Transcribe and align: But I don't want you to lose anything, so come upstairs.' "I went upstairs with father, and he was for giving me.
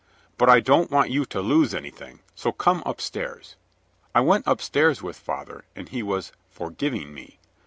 But 0.35 0.49
I 0.49 0.61
don't 0.61 0.89
want 0.89 1.11
you 1.11 1.25
to 1.25 1.41
lose 1.41 1.75
anything, 1.75 2.21
so 2.33 2.51
come 2.51 2.81
upstairs.' 2.87 3.55
"I 4.15 4.21
went 4.21 4.47
upstairs 4.47 5.03
with 5.03 5.15
father, 5.15 5.65
and 5.75 5.89
he 5.89 6.01
was 6.01 6.31
for 6.49 6.71
giving 6.71 7.13
me. 7.13 7.37